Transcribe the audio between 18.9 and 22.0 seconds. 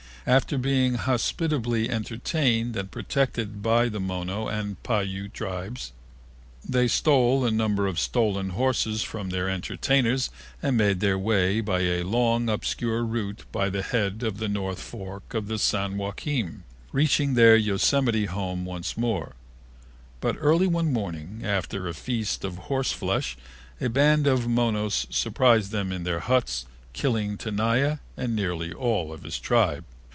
more, but early one morning, after a